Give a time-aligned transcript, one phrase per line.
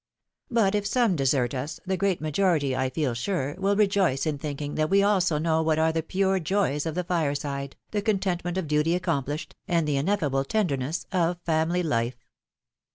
[0.49, 4.73] But if some desert us, the great majority, I feel sure, will rejoice in thinking
[4.73, 8.57] that we also know what are the pure joys of the fireside, the content ment
[8.57, 12.25] of duty accomplished, and the ineffable tenderness of family life.